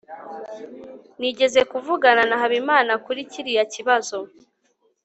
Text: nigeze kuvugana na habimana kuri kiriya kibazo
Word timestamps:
nigeze 1.19 1.61
kuvugana 1.71 2.23
na 2.29 2.35
habimana 2.41 2.93
kuri 3.05 3.19
kiriya 3.31 3.65
kibazo 3.73 4.17